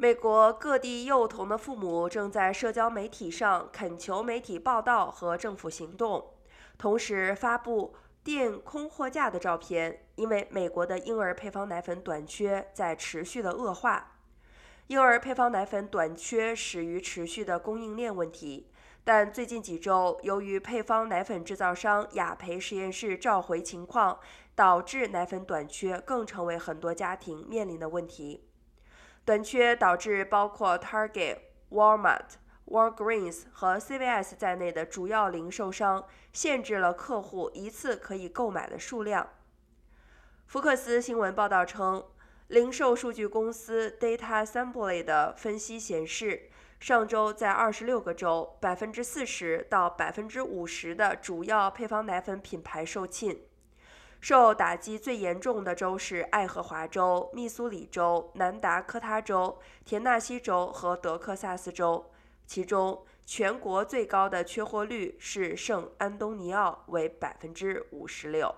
[0.00, 6.34] 美国各地幼童的父母正在社交媒体上恳求媒体报道和政府行动，
[6.78, 14.20] 同时发布垫空货架的照片，因为美国的婴儿配方奶粉短缺在持续的恶化。
[14.86, 18.70] 婴儿配方奶粉短缺始于持续的供应链问题，
[19.02, 24.20] 但最近几周，由于配方奶粉制造商雅培实验室召回情况，
[24.54, 28.44] 导致奶粉短缺更成为很多家庭面临的问题。
[29.28, 31.36] 短缺导致包括 Target、
[31.68, 39.28] Walmart、Walgreens 和 CVS 在内的主要零售商限制了客户一次可以购买的数量。
[40.46, 42.02] 福克斯新闻报道称，
[42.46, 46.48] 零售数据公司 Data Assembly 的分析显示，
[46.80, 53.36] 上周在二十六个州，百分之四十到百分之五十的主要配方奶粉品牌售罄。
[54.20, 62.10] 受打击最严重的州是爱荷华州、密苏里州、南达科他州、田纳西州和德克萨斯州，
[62.46, 68.54] 其中全国最高的缺货率是圣安东尼奥，为百分之五十六。